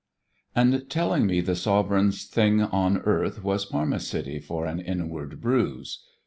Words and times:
And 0.55 0.89
telling 0.89 1.27
me 1.27 1.41
the 1.41 1.55
sov'reign'st 1.55 2.31
thing 2.33 2.59
on 2.59 3.01
earth 3.03 3.43
Was 3.43 3.65
parmacity 3.65 4.39
for 4.39 4.65
an 4.65 4.79
inward 4.79 5.39
bruise. 5.39 6.03